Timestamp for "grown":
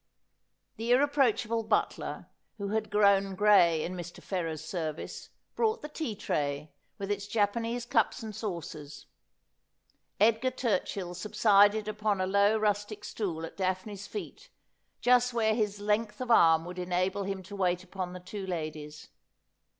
2.89-3.35